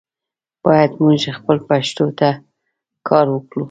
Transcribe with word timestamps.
باید 0.63 0.91
مونږ 1.03 1.21
خپلې 1.37 1.61
پښتو 1.69 2.05
ته 2.19 2.29
کار 3.07 3.25
وکړو. 3.31 3.59